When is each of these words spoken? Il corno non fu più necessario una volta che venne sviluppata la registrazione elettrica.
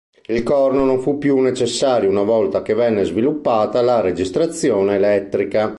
Il 0.29 0.41
corno 0.41 0.83
non 0.83 0.99
fu 0.99 1.19
più 1.19 1.37
necessario 1.41 2.09
una 2.09 2.23
volta 2.23 2.63
che 2.63 2.73
venne 2.73 3.03
sviluppata 3.03 3.83
la 3.83 4.01
registrazione 4.01 4.95
elettrica. 4.95 5.69